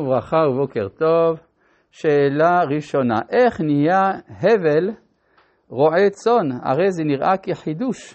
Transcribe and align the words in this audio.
וברכה 0.00 0.36
ובוקר 0.36 0.88
טוב. 0.88 1.40
שאלה 1.90 2.60
ראשונה, 2.74 3.18
איך 3.30 3.60
נהיה 3.60 4.10
הבל 4.40 4.90
רועה 5.68 6.10
צאן? 6.10 6.48
הרי 6.62 6.90
זה 6.90 7.04
נראה 7.04 7.36
כחידוש, 7.36 8.14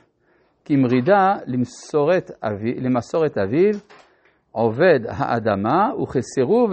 כמרידה 0.65 1.33
למסורת, 1.45 2.31
אבי, 2.43 2.73
למסורת 2.73 3.37
אביו, 3.37 3.79
עובד 4.51 4.99
האדמה 5.07 5.89
וכסירוב 6.01 6.71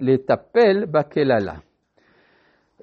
לטפל 0.00 0.84
בקללה. 0.90 1.54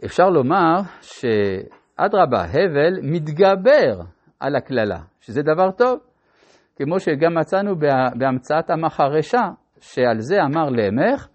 אפשר 0.05 0.29
לומר 0.29 0.73
שאדרבה, 1.01 2.43
הבל 2.43 2.99
מתגבר 3.03 4.01
על 4.39 4.55
הקללה, 4.55 4.99
שזה 5.21 5.41
דבר 5.41 5.71
טוב, 5.71 5.99
כמו 6.75 6.99
שגם 6.99 7.37
מצאנו 7.37 7.75
בהמצאת 8.15 8.69
המחרשה, 8.69 9.49
שעל 9.79 10.19
זה 10.19 10.43
אמר 10.43 10.69
לאמך, 10.69 11.27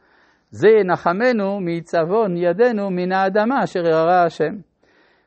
זה 0.57 0.69
ינחמנו 0.69 1.61
מעיצבון 1.61 2.37
ידינו 2.37 2.91
מן 2.91 3.13
האדמה 3.13 3.65
אשר 3.65 3.81
יראה 3.81 4.25
השם. 4.25 4.55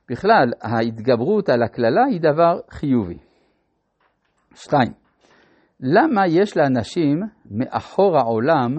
בכלל, 0.09 0.51
ההתגברות 0.61 1.49
על 1.49 1.63
הקללה 1.63 2.05
היא 2.09 2.21
דבר 2.21 2.59
חיובי. 2.69 3.17
שתיים, 4.55 4.91
למה 5.79 6.27
יש 6.27 6.57
לאנשים 6.57 7.19
מאחור 7.51 8.17
העולם 8.17 8.77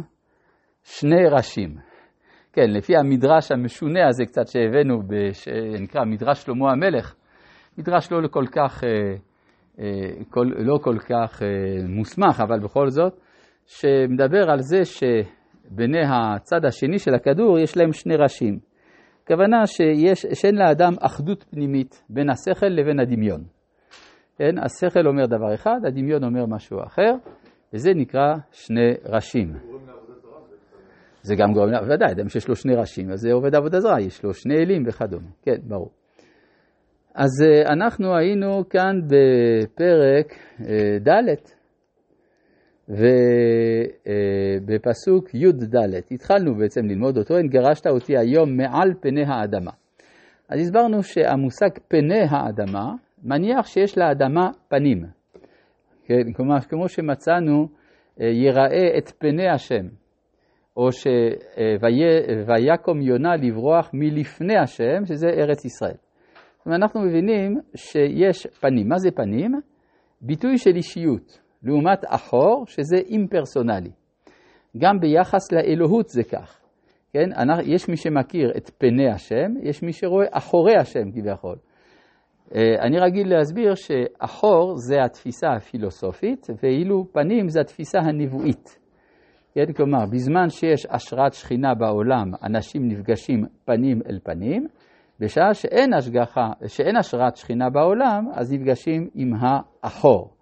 שני 0.85 1.27
ראשים? 1.31 1.75
כן, 2.53 2.71
לפי 2.71 2.97
המדרש 2.97 3.53
המשונה 3.53 4.09
הזה 4.09 4.25
קצת 4.25 4.49
שהבאנו, 4.49 5.03
שנקרא 5.33 6.05
מדרש 6.05 6.43
שלמה 6.43 6.73
המלך, 6.73 7.15
מדרש 7.79 8.13
לא 8.13 8.29
כל 8.29 8.47
כך, 8.53 8.85
אה, 8.85 9.15
אה, 9.81 10.45
לא 10.59 10.79
כל 10.83 10.99
כך 10.99 11.43
אה, 11.43 11.89
מוסמך, 11.89 12.41
אבל 12.41 12.61
בכל 12.61 12.89
זאת, 12.89 13.13
שמדבר 13.67 14.51
על 14.51 14.61
זה 14.61 14.85
שבני 15.69 15.99
הצד 16.05 16.65
השני 16.65 16.99
של 16.99 17.15
הכדור 17.15 17.59
יש 17.59 17.77
להם 17.77 17.93
שני 17.93 18.17
ראשים. 18.17 18.59
הכוונה 19.25 19.67
שיש, 19.67 20.27
שאין 20.33 20.55
לאדם 20.55 20.93
אחדות 21.01 21.45
פנימית 21.51 22.03
בין 22.11 22.31
השכל 22.31 22.67
לבין 22.67 23.01
הדמיון. 23.01 23.45
כן? 24.37 24.59
השכל 24.65 25.07
אומר 25.07 25.27
דבר 25.27 25.55
אחד, 25.55 25.81
הדמיון 25.87 26.25
אומר 26.25 26.47
משהו 26.47 26.79
אחר, 26.87 27.13
וזה 27.73 27.91
נקרא 27.95 28.35
שני 28.53 28.93
ראשים. 29.07 29.53
זה 31.23 31.35
גם 31.39 31.53
גורם, 31.53 31.71
ודאי, 31.91 32.13
אדם 32.13 32.29
שיש 32.29 32.49
לו 32.49 32.57
שני 32.57 32.75
ראשים, 32.75 33.11
אז 33.11 33.19
זה 33.19 33.33
עובד 33.33 33.55
עבודה 33.55 33.81
זרה, 33.81 34.01
יש 34.01 34.25
לו 34.25 34.35
שני 34.35 34.55
אלים 34.55 34.83
וכדומה, 34.87 35.29
כן, 35.43 35.57
ברור. 35.63 35.91
אז 37.15 37.43
אה, 37.43 37.73
אנחנו 37.73 38.17
היינו 38.17 38.69
כאן 38.71 39.01
בפרק 39.07 40.33
אה, 40.61 40.99
ד', 41.01 41.58
ובפסוק 44.69 45.35
י"ד, 45.35 45.77
התחלנו 46.11 46.55
בעצם 46.55 46.87
ללמוד 46.87 47.19
אותו, 47.19 47.37
אין 47.37 47.49
גרשת 47.49 47.87
אותי 47.87 48.19
היום 48.19 48.57
מעל 48.57 48.95
פני 49.01 49.25
האדמה. 49.27 49.71
אז 50.49 50.61
הסברנו 50.61 51.03
שהמושג 51.03 51.71
פני 51.89 52.21
האדמה 52.31 52.93
מניח 53.23 53.67
שיש 53.67 53.99
לאדמה 53.99 54.51
פנים. 54.69 55.05
כן, 56.05 56.33
כלומר, 56.37 56.61
כמו 56.61 56.89
שמצאנו, 56.89 57.69
אה, 58.21 58.27
יראה 58.27 58.99
את 58.99 59.11
פני 59.19 59.49
השם, 59.49 59.87
או 60.77 60.89
שויקום 60.93 63.01
יונה 63.01 63.37
לברוח 63.37 63.91
מלפני 63.95 64.59
השם, 64.59 65.05
שזה 65.05 65.29
ארץ 65.29 65.65
ישראל. 65.65 65.97
אנחנו 66.67 67.01
מבינים 67.01 67.61
שיש 67.75 68.47
פנים. 68.61 68.89
מה 68.89 68.99
זה 68.99 69.11
פנים? 69.11 69.53
ביטוי 70.21 70.59
של 70.59 70.77
אישיות. 70.77 71.48
לעומת 71.69 72.05
אחור, 72.07 72.65
שזה 72.67 72.97
אימפרסונלי. 72.97 73.91
גם 74.79 75.01
ביחס 75.01 75.53
לאלוהות 75.53 76.09
זה 76.09 76.25
כך. 76.25 76.61
כן? 77.13 77.29
יש 77.65 77.89
מי 77.89 77.97
שמכיר 77.97 78.53
את 78.57 78.71
פני 78.79 79.11
השם, 79.11 79.53
יש 79.63 79.83
מי 79.83 79.93
שרואה 79.93 80.27
אחורי 80.31 80.77
השם 80.81 81.11
כביכול. 81.11 81.57
אה, 82.55 82.87
אני 82.87 82.99
רגיל 82.99 83.35
להסביר 83.35 83.75
שאחור 83.75 84.77
זה 84.77 85.05
התפיסה 85.05 85.49
הפילוסופית, 85.57 86.47
ואילו 86.63 87.05
פנים 87.13 87.49
זה 87.49 87.61
התפיסה 87.61 87.99
הנבואית. 87.99 88.79
כן? 89.55 89.73
כלומר, 89.73 90.07
בזמן 90.07 90.49
שיש 90.49 90.87
השראת 90.91 91.33
שכינה 91.33 91.75
בעולם, 91.75 92.31
אנשים 92.45 92.89
נפגשים 92.89 93.45
פנים 93.65 94.01
אל 94.11 94.19
פנים, 94.23 94.67
בשעה 95.21 95.55
שאין 95.55 95.95
השגחה, 95.95 96.51
שאין 96.67 96.97
השראת 96.97 97.37
שכינה 97.37 97.71
בעולם, 97.71 98.25
אז 98.35 98.53
נפגשים 98.53 99.09
עם 99.15 99.33
האחור. 99.41 100.38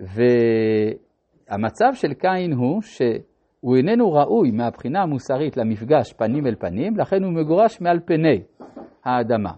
והמצב 0.00 1.90
של 1.92 2.14
קין 2.14 2.52
הוא 2.52 2.82
שהוא 2.82 3.76
איננו 3.76 4.12
ראוי 4.12 4.50
מהבחינה 4.50 5.02
המוסרית 5.02 5.56
למפגש 5.56 6.12
פנים 6.12 6.46
אל 6.46 6.54
פנים, 6.54 6.96
לכן 6.96 7.22
הוא 7.24 7.32
מגורש 7.32 7.80
מעל 7.80 8.00
פני 8.04 8.42
האדמה. 9.04 9.52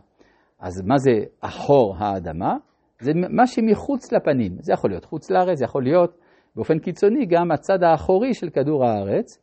אז 0.61 0.83
מה 0.87 0.99
זה 0.99 1.13
אחור 1.41 1.95
האדמה? 1.99 2.57
זה 3.01 3.13
מה 3.15 3.47
שמחוץ 3.47 4.13
לפנים. 4.13 4.53
זה 4.61 4.73
יכול 4.73 4.91
להיות 4.91 5.05
חוץ 5.05 5.31
לארץ, 5.31 5.59
זה 5.59 5.65
יכול 5.65 5.83
להיות 5.83 6.19
באופן 6.57 6.79
קיצוני 6.79 7.27
גם 7.27 7.51
הצד 7.51 7.83
האחורי 7.83 8.35
של 8.35 8.51
כדור 8.51 8.85
הארץ. 8.85 9.39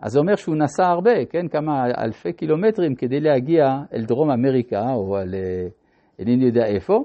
אז 0.00 0.12
זה 0.12 0.18
אומר 0.18 0.36
שהוא 0.36 0.56
נסע 0.56 0.86
הרבה, 0.86 1.24
כן, 1.30 1.48
כמה 1.48 1.84
אלפי 1.98 2.32
קילומטרים 2.32 2.94
כדי 2.94 3.20
להגיע 3.20 3.64
אל 3.94 4.04
דרום 4.04 4.30
אמריקה 4.30 4.92
או 4.94 5.18
אל 5.18 5.34
אינני 6.18 6.44
יודע 6.44 6.64
איפה. 6.66 7.04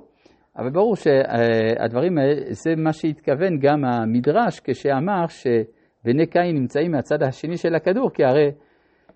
אבל 0.57 0.69
ברור 0.69 0.95
שהדברים 0.95 2.17
האלה, 2.17 2.35
זה 2.49 2.75
מה 2.77 2.93
שהתכוון 2.93 3.59
גם 3.59 3.85
המדרש 3.85 4.59
כשאמר 4.63 5.25
שבני 5.27 6.25
קין 6.25 6.55
נמצאים 6.55 6.91
מהצד 6.91 7.23
השני 7.23 7.57
של 7.57 7.75
הכדור, 7.75 8.09
כי 8.13 8.23
הרי 8.23 8.51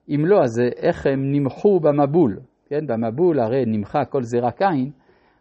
אם 0.09 0.25
לא, 0.25 0.43
אז 0.43 0.61
איך 0.77 1.05
הם 1.05 1.31
נמחו 1.31 1.79
במבול, 1.79 2.39
כן? 2.65 2.87
במבול 2.87 3.39
הרי 3.39 3.65
נמחה 3.65 4.05
כל 4.05 4.23
זרע 4.23 4.51
קין, 4.51 4.91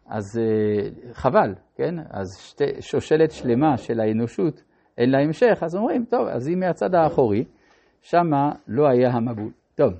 אז 0.07 0.39
אה, 0.39 1.13
חבל, 1.13 1.55
כן? 1.77 1.95
אז 2.11 2.29
שתי, 2.41 2.65
שושלת 2.81 3.31
שלמה 3.31 3.77
של 3.77 4.01
האנושות 4.01 4.63
אין 4.99 5.11
לה 5.11 5.19
המשך, 5.19 5.63
אז 5.63 5.77
אומרים, 5.77 6.05
טוב, 6.05 6.29
אז 6.29 6.49
היא 6.49 6.57
מהצד 6.57 6.95
האחורי, 6.95 7.45
שמה 8.01 8.53
לא 8.69 8.89
היה 8.89 9.11
המבול. 9.11 9.51
טוב. 9.75 9.93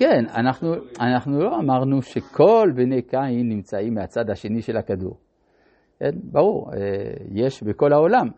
כן, 0.00 0.24
אנחנו, 0.36 0.74
אנחנו 1.00 1.40
לא 1.40 1.58
אמרנו 1.58 2.02
שכל 2.02 2.70
בני 2.74 3.02
קין 3.02 3.48
נמצאים 3.48 3.94
מהצד 3.94 4.30
השני 4.30 4.62
של 4.62 4.76
הכדור. 4.76 5.16
כן, 5.98 6.10
ברור, 6.14 6.70
אה, 6.72 6.78
יש 7.34 7.62
בכל 7.62 7.92
העולם. 7.92 8.28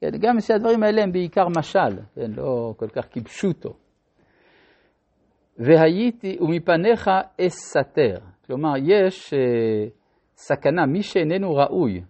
כן, 0.00 0.10
גם 0.20 0.40
שהדברים 0.40 0.82
האלה 0.82 1.02
הם 1.02 1.12
בעיקר 1.12 1.48
משל, 1.56 2.02
כן, 2.14 2.30
לא 2.36 2.74
כל 2.76 2.88
כך 2.88 3.06
כיבשו 3.06 3.48
אותו. 3.48 3.70
והייתי, 5.58 6.38
ומפניך 6.40 7.10
אסתר. 7.46 8.18
כלומר, 8.46 8.72
יש 8.76 9.34
uh, 9.34 9.36
סכנה, 10.36 10.86
מי 10.86 11.02
שאיננו 11.02 11.54
ראוי 11.54 12.00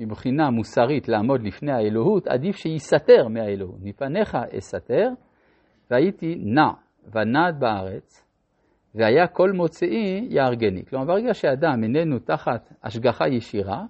מבחינה 0.00 0.50
מוסרית 0.50 1.08
לעמוד 1.08 1.42
לפני 1.42 1.72
האלוהות, 1.72 2.26
עדיף 2.26 2.56
שיסתר 2.56 3.28
מהאלוהות. 3.28 3.78
מפניך 3.82 4.36
אסתר, 4.58 5.08
והייתי 5.90 6.34
נע 6.38 6.70
ונד 7.14 7.60
בארץ, 7.60 8.25
והיה 8.96 9.26
כל 9.26 9.52
מוצאי 9.52 10.26
יהרגני. 10.30 10.84
כלומר, 10.84 11.06
ברגע 11.06 11.34
שאדם 11.34 11.82
איננו 11.82 12.18
תחת 12.18 12.72
השגחה 12.82 13.28
ישירה, 13.28 13.84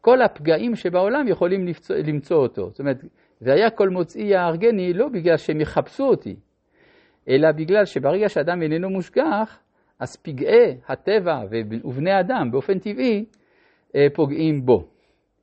כל 0.00 0.22
הפגעים 0.22 0.74
שבעולם 0.74 1.28
יכולים 1.28 1.66
למצוא, 1.66 1.96
למצוא 1.96 2.36
אותו. 2.36 2.70
זאת 2.70 2.80
אומרת, 2.80 2.96
והיה 3.40 3.70
כל 3.70 3.88
מוצאי 3.88 4.22
יהרגני 4.22 4.92
לא 4.92 5.08
בגלל 5.08 5.36
שהם 5.36 5.60
יחפשו 5.60 6.04
אותי, 6.04 6.36
אלא 7.28 7.52
בגלל 7.52 7.84
שברגע 7.84 8.28
שאדם 8.28 8.62
איננו 8.62 8.90
מושגח, 8.90 9.58
אז 10.00 10.16
פגעי 10.16 10.76
הטבע 10.88 11.42
ובני 11.84 12.20
אדם 12.20 12.50
באופן 12.50 12.78
טבעי 12.78 13.24
אה, 13.96 14.06
פוגעים 14.14 14.66
בו. 14.66 14.88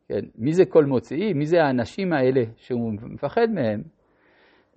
כן? 0.08 0.22
מי 0.38 0.54
זה 0.54 0.66
כל 0.66 0.86
מוצאי? 0.86 1.34
מי 1.34 1.46
זה 1.46 1.64
האנשים 1.64 2.14
האלה 2.14 2.42
שהוא 2.56 2.94
מפחד 2.94 3.48
מהם? 3.54 3.82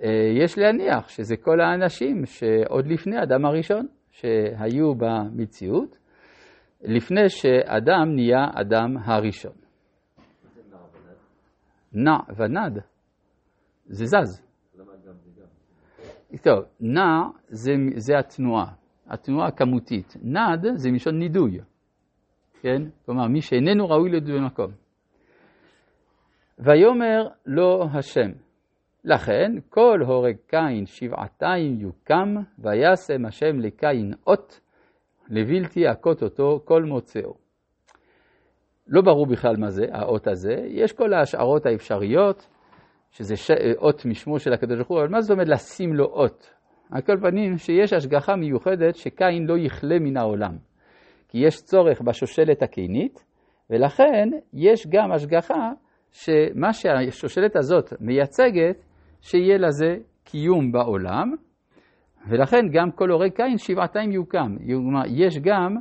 אה, 0.02 0.08
יש 0.42 0.58
להניח 0.58 1.08
שזה 1.08 1.36
כל 1.36 1.60
האנשים 1.60 2.26
שעוד 2.26 2.86
לפני 2.86 3.16
האדם 3.16 3.44
הראשון. 3.44 3.86
שהיו 4.12 4.94
במציאות, 4.94 5.98
לפני 6.82 7.28
שאדם 7.28 8.14
נהיה 8.14 8.46
אדם 8.54 8.96
הראשון. 9.04 9.52
נע 11.92 12.16
ונד, 12.36 12.78
זה 13.86 14.06
זז. 14.06 14.42
טוב, 16.42 16.64
נע 16.80 17.28
זה, 17.48 17.72
זה 17.96 18.18
התנועה, 18.18 18.72
התנועה 19.06 19.48
הכמותית. 19.48 20.16
נד 20.22 20.66
זה 20.74 20.90
מלשון 20.90 21.18
נידוי, 21.18 21.58
כן? 22.60 22.82
כלומר, 23.06 23.26
מי 23.26 23.40
שאיננו 23.40 23.88
ראוי 23.88 24.10
להיות 24.10 24.24
במקום. 24.24 24.72
ויאמר 26.58 27.28
לו 27.46 27.84
השם, 27.94 28.30
לכן 29.04 29.52
כל 29.68 30.00
הורג 30.06 30.36
קין 30.46 30.86
שבעתיים 30.86 31.80
יוקם, 31.80 32.34
וישם 32.58 33.26
השם 33.26 33.58
לקין 33.58 34.12
אות, 34.26 34.60
לבלתי 35.28 35.88
הכות 35.88 36.22
אותו 36.22 36.60
כל 36.64 36.82
מוצאו. 36.82 37.34
לא 38.88 39.02
ברור 39.02 39.26
בכלל 39.26 39.56
מה 39.56 39.70
זה, 39.70 39.84
האות 39.92 40.26
הזה, 40.26 40.54
יש 40.68 40.92
כל 40.92 41.12
ההשערות 41.12 41.66
האפשריות, 41.66 42.48
שזה 43.10 43.36
ש... 43.36 43.50
אות 43.76 44.06
משמו 44.06 44.38
של 44.38 44.52
הקדוש 44.52 44.76
ברוך 44.76 44.88
הוא, 44.88 44.98
אבל 44.98 45.08
מה 45.08 45.20
זאת 45.20 45.30
אומרת 45.30 45.48
לשים 45.48 45.94
לו 45.94 46.04
אות? 46.04 46.50
על 46.90 47.02
כל 47.02 47.16
פנים, 47.20 47.56
שיש 47.56 47.92
השגחה 47.92 48.36
מיוחדת 48.36 48.96
שקין 48.96 49.46
לא 49.46 49.58
יכלה 49.58 49.98
מן 49.98 50.16
העולם. 50.16 50.56
כי 51.28 51.38
יש 51.38 51.62
צורך 51.62 52.00
בשושלת 52.00 52.62
הקינית, 52.62 53.24
ולכן 53.70 54.28
יש 54.54 54.86
גם 54.86 55.12
השגחה 55.12 55.70
שמה 56.12 56.72
שהשושלת 56.72 57.56
הזאת 57.56 57.92
מייצגת, 58.00 58.76
שיהיה 59.22 59.58
לזה 59.58 59.96
קיום 60.24 60.72
בעולם, 60.72 61.34
ולכן 62.28 62.68
גם 62.72 62.90
כל 62.90 63.10
הורי 63.10 63.30
קין 63.30 63.58
שבעתיים 63.58 64.12
יוקם. 64.12 64.56
יש 65.06 65.38
גם, 65.38 65.76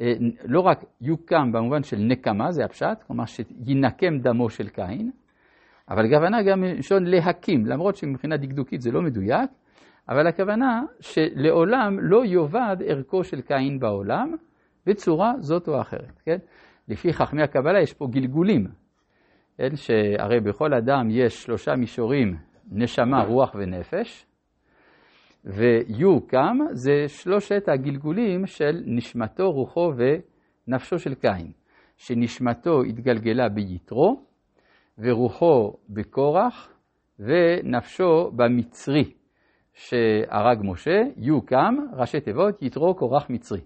אה, 0.00 0.12
לא 0.44 0.60
רק 0.60 0.84
יוקם 1.00 1.52
במובן 1.52 1.82
של 1.82 1.96
נקמה, 1.96 2.50
זה 2.50 2.64
הפשט, 2.64 3.02
כלומר 3.06 3.24
שינקם 3.26 4.18
דמו 4.18 4.50
של 4.50 4.68
קין, 4.68 5.10
אבל 5.90 6.06
הכוונה 6.06 6.42
גם 6.42 6.64
לשון 6.64 7.04
להקים, 7.06 7.66
למרות 7.66 7.96
שמבחינה 7.96 8.36
דקדוקית 8.36 8.80
זה 8.80 8.90
לא 8.90 9.02
מדויק, 9.02 9.50
אבל 10.08 10.26
הכוונה 10.26 10.82
שלעולם 11.00 11.96
לא 12.00 12.24
יאבד 12.24 12.76
ערכו 12.86 13.24
של 13.24 13.40
קין 13.40 13.78
בעולם 13.78 14.34
בצורה 14.86 15.32
זאת 15.38 15.68
או 15.68 15.80
אחרת, 15.80 16.20
כן? 16.24 16.36
לפי 16.88 17.12
חכמי 17.12 17.42
הקבלה 17.42 17.80
יש 17.80 17.92
פה 17.92 18.06
גלגולים, 18.10 18.66
כן? 19.58 19.76
שהרי 19.76 20.40
בכל 20.40 20.74
אדם 20.74 21.10
יש 21.10 21.42
שלושה 21.42 21.76
מישורים, 21.76 22.36
נשמה, 22.72 23.22
רוח 23.22 23.54
ונפש, 23.54 24.26
ויוקם 25.44 26.58
זה 26.72 27.04
שלושת 27.06 27.68
הגלגולים 27.68 28.46
של 28.46 28.82
נשמתו, 28.86 29.52
רוחו 29.52 29.92
ונפשו 29.96 30.98
של 30.98 31.14
קין, 31.14 31.52
שנשמתו 31.96 32.82
התגלגלה 32.82 33.48
ביתרו, 33.48 34.22
ורוחו 34.98 35.72
בקורח, 35.88 36.72
ונפשו 37.18 38.30
במצרי 38.36 39.12
שהרג 39.74 40.58
משה, 40.62 41.00
יוקם, 41.16 41.74
ראשי 41.92 42.20
תיבות, 42.20 42.62
יתרו 42.62 42.94
קורח 42.94 43.30
מצרי. 43.30 43.60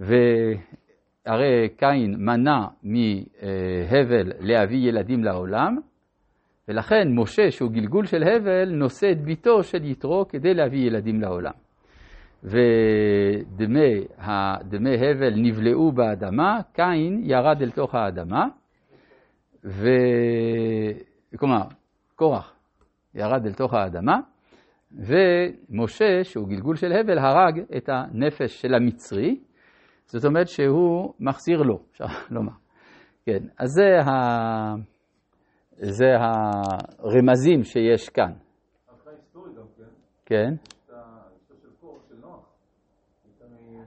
והרי 0.00 1.68
קין 1.76 2.14
מנע 2.18 2.66
מהבל 2.82 4.32
להביא 4.40 4.88
ילדים 4.88 5.24
לעולם, 5.24 5.76
ולכן 6.68 7.08
משה, 7.14 7.50
שהוא 7.50 7.70
גלגול 7.70 8.06
של 8.06 8.22
הבל, 8.22 8.70
נושא 8.72 9.10
את 9.12 9.20
ביתו 9.20 9.62
של 9.62 9.84
יתרו 9.84 10.28
כדי 10.28 10.54
להביא 10.54 10.86
ילדים 10.86 11.20
לעולם. 11.20 11.52
ודמי 12.44 14.04
הבל 14.98 15.34
נבלעו 15.36 15.92
באדמה, 15.92 16.60
קין 16.72 17.20
ירד 17.24 17.62
אל 17.62 17.70
תוך 17.70 17.94
האדמה, 17.94 18.46
ו... 19.64 19.88
כלומר, 21.36 21.62
קורח 22.16 22.54
ירד 23.14 23.46
אל 23.46 23.52
תוך 23.52 23.74
האדמה, 23.74 24.20
ומשה, 24.92 26.24
שהוא 26.24 26.48
גלגול 26.48 26.76
של 26.76 26.92
הבל, 26.92 27.18
הרג 27.18 27.60
את 27.76 27.88
הנפש 27.88 28.62
של 28.62 28.74
המצרי, 28.74 29.40
זאת 30.06 30.24
אומרת 30.24 30.48
שהוא 30.48 31.14
מחזיר 31.20 31.62
לו, 31.62 31.80
אפשר 31.90 32.04
לומר. 32.30 32.52
כן, 33.26 33.40
אז 33.58 33.68
זה 33.68 34.00
ה... 34.00 34.97
זה 35.80 36.06
הרמזים 36.98 37.64
שיש 37.64 38.08
כאן. 38.08 38.32
כן. 40.26 40.54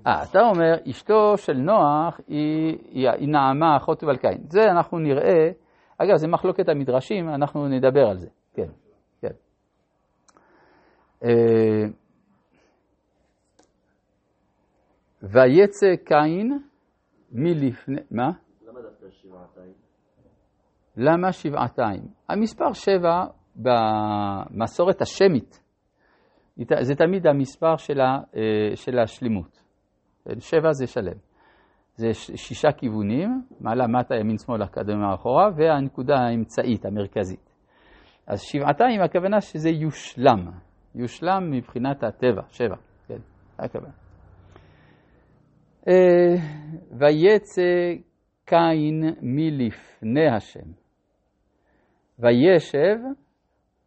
אה, 0.08 0.24
אתה 0.24 0.40
אומר, 0.40 0.74
אשתו 0.90 1.38
של 1.38 1.54
נוח 1.54 2.20
היא, 2.28 2.78
היא, 2.92 3.10
היא 3.10 3.28
נעמה 3.28 3.78
אחות 3.78 4.04
קין. 4.04 4.38
זה 4.50 4.72
אנחנו 4.72 5.00
נראה, 5.00 5.50
אגב, 5.98 6.16
זה 6.16 6.28
מחלוקת 6.28 6.70
המדרשים, 6.70 7.30
אנחנו 7.30 7.68
נדבר 7.68 8.08
על 8.10 8.18
זה. 8.18 8.30
כן, 8.54 8.70
כן. 9.22 9.34
אה, 11.24 11.86
ויצא 15.24 15.96
קין 16.06 16.60
מלפני, 17.32 18.02
מה? 18.12 18.32
למה 18.68 18.82
דווקא 18.82 19.06
שבעתיים? 19.10 19.74
למה 20.98 21.32
שבעתיים? 21.32 22.02
המספר 22.30 22.74
שבע 22.74 23.26
במסורת 23.56 25.02
השמית, 25.02 25.62
זה 26.82 26.96
תמיד 26.96 27.28
המספר 27.28 27.78
של, 27.78 28.02
ה, 28.02 28.20
אה, 28.36 28.76
של 28.76 29.00
השלימות. 29.00 29.62
שבע 30.40 30.72
זה 30.72 30.88
שלם. 30.88 31.18
זה 31.96 32.14
שישה 32.14 32.72
כיוונים, 32.72 33.42
מעלה, 33.60 33.88
מטה, 33.88 34.16
ימין, 34.16 34.38
שמאל, 34.38 34.66
קדימה, 34.66 35.14
אחורה, 35.14 35.50
והנקודה 35.56 36.16
האמצעית, 36.16 36.86
המרכזית. 36.86 37.52
אז 38.28 38.42
שבעתיים 38.42 39.02
הכוונה 39.02 39.42
שזה 39.42 39.70
יושלם, 39.70 40.52
יושלם 40.96 41.52
מבחינת 41.52 42.04
הטבע, 42.04 42.42
שבע, 42.50 42.76
כן, 43.08 43.20
הכוונה. 43.60 43.94
אה, 45.88 46.36
ויצא 46.92 47.94
קין 48.46 49.14
מלפני 49.22 50.30
השם. 50.36 50.81
וישב 52.22 52.98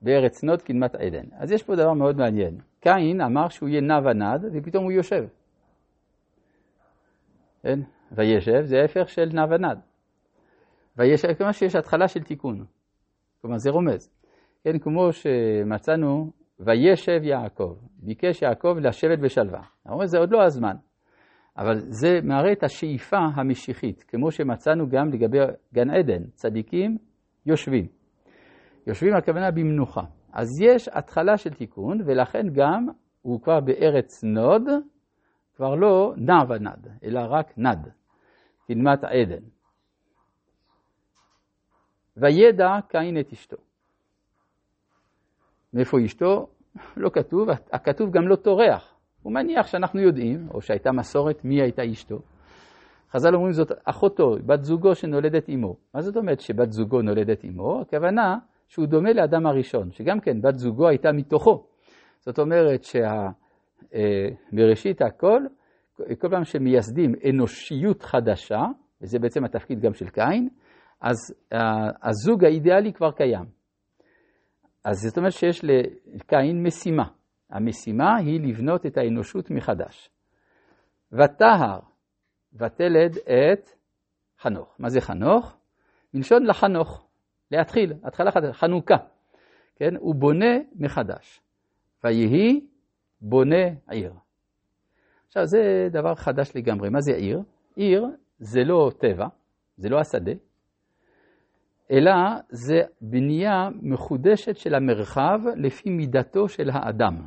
בארץ 0.03 0.45
נוד 0.45 0.63
קדמת 0.63 0.95
עדן. 0.95 1.27
אז 1.39 1.53
יש 1.53 1.63
פה 1.63 1.77
דבר 1.77 1.93
מאוד 1.93 2.17
מעניין. 2.17 2.59
קין 2.81 3.21
אמר 3.21 3.49
שהוא 3.49 3.69
יהיה 3.69 3.81
נע 3.81 3.99
ונד, 4.05 4.45
ופתאום 4.53 4.85
הוא 4.85 4.93
יושב. 4.93 5.25
כן? 7.63 7.81
וישב 8.13 8.61
זה 8.63 8.77
ההפך 8.81 9.09
של 9.09 9.29
נע 9.33 9.45
ונד. 9.51 9.79
וישב, 10.97 11.35
כלומר 11.35 11.53
שיש 11.53 11.77
התחלה 11.77 12.09
של 12.09 12.23
תיקון. 12.23 12.65
כלומר 13.41 13.59
זה 13.59 13.71
רומז. 13.71 14.11
כן, 14.65 14.79
כמו 14.79 15.13
שמצאנו, 15.13 16.31
וישב 16.61 17.21
יעקב. 17.23 17.77
ביקש 17.97 18.43
יעקב 18.43 18.77
לשבת 18.81 19.19
בשלווה. 19.19 19.63
אומרים, 19.89 20.07
זה 20.07 20.19
עוד 20.19 20.33
לא 20.33 20.43
הזמן. 20.43 20.77
אבל 21.59 21.75
זה 21.77 22.19
מראה 22.23 22.53
את 22.53 22.63
השאיפה 22.63 23.17
המשיחית, 23.35 24.03
כמו 24.03 24.31
שמצאנו 24.31 24.89
גם 24.89 25.09
לגבי 25.09 25.39
גן 25.75 25.91
עדן, 25.91 26.25
צדיקים 26.25 26.99
יושבים. 27.47 28.04
יושבים 28.87 29.15
הכוונה 29.17 29.51
במנוחה. 29.51 30.03
אז 30.33 30.49
יש 30.61 30.89
התחלה 30.89 31.37
של 31.37 31.51
תיקון, 31.51 32.01
ולכן 32.07 32.47
גם 32.53 32.87
הוא 33.23 33.41
כבר 33.43 33.61
בארץ 33.61 34.25
נוד, 34.25 34.63
כבר 35.57 35.75
לא 35.75 36.15
נע 36.17 36.43
ונד, 36.49 36.89
אלא 37.05 37.21
רק 37.31 37.59
נד, 37.59 37.89
קדמת 38.69 39.05
עדן. 39.05 39.45
וידע 42.17 42.69
קין 42.89 43.21
את 43.21 43.33
אשתו. 43.33 43.57
מאיפה 45.73 45.97
אשתו? 46.05 46.47
לא 46.97 47.11
כתוב, 47.11 47.49
הכתוב 47.73 48.11
גם 48.11 48.29
לא 48.29 48.37
טורח. 48.37 48.95
הוא 49.23 49.33
מניח 49.33 49.67
שאנחנו 49.67 50.01
יודעים, 50.01 50.49
או 50.55 50.61
שהייתה 50.61 50.93
מסורת 50.93 51.45
מי 51.45 51.63
הייתה 51.63 51.83
אשתו. 51.93 52.19
חז"ל 53.11 53.35
אומרים 53.35 53.53
זאת 53.53 53.73
אחותו, 53.85 54.37
בת 54.47 54.63
זוגו 54.63 54.95
שנולדת 54.95 55.49
עמו. 55.49 55.77
מה 55.95 56.01
זאת 56.01 56.17
אומרת 56.17 56.41
שבת 56.41 56.73
זוגו 56.73 57.03
נולדת 57.03 57.45
עמו? 57.45 57.81
הכוונה 57.81 58.39
שהוא 58.75 58.87
דומה 58.87 59.13
לאדם 59.13 59.47
הראשון, 59.47 59.91
שגם 59.91 60.21
כן 60.21 60.41
בת 60.41 60.55
זוגו 60.55 60.89
הייתה 60.89 61.13
מתוכו. 61.13 61.67
זאת 62.21 62.39
אומרת 62.39 62.85
שמראשית 64.53 65.03
אה, 65.03 65.07
הכל, 65.07 65.43
כל 65.97 66.29
פעם 66.31 66.45
שמייסדים 66.45 67.13
אנושיות 67.31 68.03
חדשה, 68.03 68.61
וזה 69.03 69.19
בעצם 69.19 69.45
התפקיד 69.45 69.81
גם 69.81 69.95
של 69.95 70.09
קין, 70.09 70.49
אז 71.01 71.17
אה, 71.53 71.91
הזוג 72.03 72.45
האידיאלי 72.45 72.93
כבר 72.93 73.11
קיים. 73.13 73.45
אז 74.85 74.97
זאת 74.97 75.19
אומרת 75.19 75.33
שיש 75.33 75.65
לקין 75.65 76.63
משימה. 76.67 77.05
המשימה 77.51 78.17
היא 78.17 78.41
לבנות 78.41 78.87
את 78.87 78.97
האנושות 78.97 79.51
מחדש. 79.51 80.11
ותהר 81.13 81.81
ותלד 82.53 83.17
את 83.19 83.71
חנוך. 84.41 84.77
מה 84.79 84.89
זה 84.89 85.01
חנוך? 85.01 85.57
מלשון 86.15 86.47
לחנוך. 86.47 87.04
להתחיל, 87.57 87.93
התחלה 88.05 88.31
חדשה, 88.31 88.53
חנוכה, 88.53 88.97
כן? 89.77 89.97
הוא 89.97 90.15
בונה 90.15 90.57
מחדש. 90.77 91.41
ויהי 92.05 92.61
בונה 93.21 93.67
עיר. 93.89 94.13
עכשיו 95.27 95.47
זה 95.47 95.89
דבר 95.91 96.15
חדש 96.15 96.53
לגמרי, 96.55 96.89
מה 96.89 97.01
זה 97.01 97.13
עיר? 97.13 97.43
עיר 97.77 98.07
זה 98.39 98.61
לא 98.65 98.91
טבע, 98.99 99.27
זה 99.77 99.89
לא 99.89 100.01
השדה, 100.01 100.33
אלא 101.91 102.13
זה 102.49 102.81
בנייה 103.01 103.69
מחודשת 103.83 104.57
של 104.57 104.75
המרחב 104.75 105.39
לפי 105.57 105.91
מידתו 105.91 106.49
של 106.49 106.71
האדם. 106.73 107.27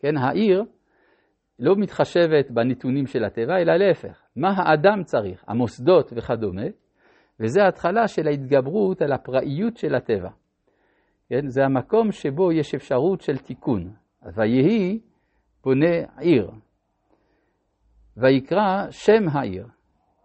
כן, 0.00 0.16
העיר 0.16 0.64
לא 1.58 1.76
מתחשבת 1.76 2.50
בנתונים 2.50 3.06
של 3.06 3.24
הטבע, 3.24 3.58
אלא 3.58 3.76
להפך, 3.76 4.22
מה 4.36 4.48
האדם 4.56 5.02
צריך, 5.04 5.44
המוסדות 5.48 6.12
וכדומה, 6.16 6.66
וזה 7.40 7.62
ההתחלה 7.64 8.08
של 8.08 8.26
ההתגברות 8.28 9.02
על 9.02 9.12
הפראיות 9.12 9.76
של 9.76 9.94
הטבע. 9.94 10.30
כן? 11.28 11.48
זה 11.48 11.64
המקום 11.64 12.12
שבו 12.12 12.52
יש 12.52 12.74
אפשרות 12.74 13.20
של 13.20 13.36
תיקון. 13.38 13.92
ויהי 14.34 15.00
בונה 15.64 15.96
עיר. 16.18 16.50
ויקרא 18.16 18.90
שם 18.90 19.28
העיר. 19.32 19.66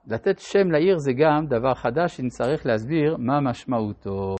לתת 0.07 0.39
שם 0.39 0.71
לעיר 0.71 0.97
זה 0.97 1.11
גם 1.13 1.45
דבר 1.47 1.73
חדש 1.73 2.17
שנצטרך 2.17 2.65
להסביר 2.65 3.17
מה 3.17 3.39
משמעותו. 3.41 4.33